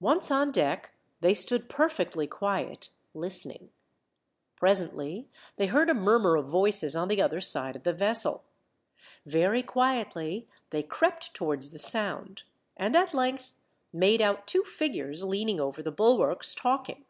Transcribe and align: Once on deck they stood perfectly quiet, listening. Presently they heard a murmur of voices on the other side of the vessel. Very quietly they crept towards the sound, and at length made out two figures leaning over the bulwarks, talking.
Once 0.00 0.30
on 0.30 0.52
deck 0.52 0.90
they 1.22 1.32
stood 1.32 1.66
perfectly 1.70 2.26
quiet, 2.26 2.90
listening. 3.14 3.70
Presently 4.56 5.30
they 5.56 5.64
heard 5.68 5.88
a 5.88 5.94
murmur 5.94 6.36
of 6.36 6.44
voices 6.44 6.94
on 6.94 7.08
the 7.08 7.22
other 7.22 7.40
side 7.40 7.74
of 7.74 7.82
the 7.82 7.94
vessel. 7.94 8.44
Very 9.24 9.62
quietly 9.62 10.46
they 10.68 10.82
crept 10.82 11.32
towards 11.32 11.70
the 11.70 11.78
sound, 11.78 12.42
and 12.76 12.94
at 12.94 13.14
length 13.14 13.54
made 13.94 14.20
out 14.20 14.46
two 14.46 14.62
figures 14.62 15.24
leaning 15.24 15.58
over 15.58 15.82
the 15.82 15.90
bulwarks, 15.90 16.54
talking. 16.54 17.06